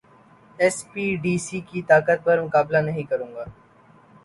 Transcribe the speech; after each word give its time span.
S 0.59 0.77
P, 0.91 1.05
D 1.21 1.35
C 1.45 1.59
کی 1.69 1.79
طاقت 1.89 2.19
پر 2.25 2.37
مقابلہ 2.43 2.77
نہیں 2.87 3.03
کروں 3.09 3.31
گا 3.35 3.45